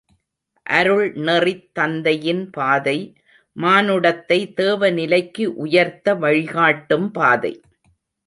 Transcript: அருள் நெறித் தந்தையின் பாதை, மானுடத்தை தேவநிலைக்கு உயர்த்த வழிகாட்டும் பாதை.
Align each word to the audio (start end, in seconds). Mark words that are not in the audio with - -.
அருள் 0.65 1.09
நெறித் 1.17 1.67
தந்தையின் 1.73 2.49
பாதை, 2.49 2.95
மானுடத்தை 3.55 4.39
தேவநிலைக்கு 4.57 5.45
உயர்த்த 5.45 6.15
வழிகாட்டும் 6.15 7.11
பாதை. 7.11 7.53